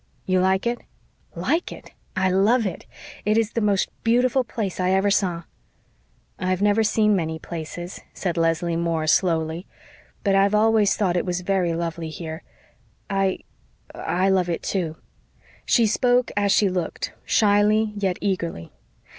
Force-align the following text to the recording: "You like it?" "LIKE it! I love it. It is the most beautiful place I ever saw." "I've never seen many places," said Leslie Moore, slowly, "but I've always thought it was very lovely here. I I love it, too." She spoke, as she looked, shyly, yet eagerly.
"You 0.25 0.39
like 0.39 0.65
it?" 0.65 0.79
"LIKE 1.35 1.71
it! 1.71 1.91
I 2.15 2.31
love 2.31 2.65
it. 2.65 2.87
It 3.23 3.37
is 3.37 3.51
the 3.51 3.61
most 3.61 3.87
beautiful 4.03 4.43
place 4.43 4.79
I 4.79 4.89
ever 4.89 5.11
saw." 5.11 5.43
"I've 6.39 6.59
never 6.59 6.81
seen 6.81 7.15
many 7.15 7.37
places," 7.37 8.01
said 8.11 8.35
Leslie 8.35 8.75
Moore, 8.75 9.05
slowly, 9.05 9.67
"but 10.23 10.33
I've 10.33 10.55
always 10.55 10.97
thought 10.97 11.15
it 11.15 11.23
was 11.23 11.41
very 11.41 11.73
lovely 11.75 12.09
here. 12.09 12.41
I 13.11 13.41
I 13.93 14.29
love 14.29 14.49
it, 14.49 14.63
too." 14.63 14.95
She 15.65 15.85
spoke, 15.85 16.31
as 16.35 16.51
she 16.51 16.67
looked, 16.67 17.13
shyly, 17.23 17.93
yet 17.95 18.17
eagerly. 18.21 18.71